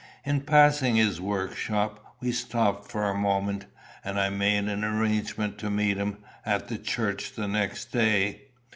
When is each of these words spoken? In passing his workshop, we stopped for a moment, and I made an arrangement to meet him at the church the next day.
In 0.25 0.41
passing 0.41 0.95
his 0.95 1.21
workshop, 1.21 2.15
we 2.21 2.31
stopped 2.31 2.89
for 2.89 3.03
a 3.07 3.13
moment, 3.13 3.67
and 4.03 4.19
I 4.19 4.29
made 4.31 4.63
an 4.67 4.83
arrangement 4.83 5.59
to 5.59 5.69
meet 5.69 5.97
him 5.97 6.17
at 6.43 6.69
the 6.69 6.79
church 6.79 7.33
the 7.35 7.47
next 7.47 7.91
day. 7.91 8.45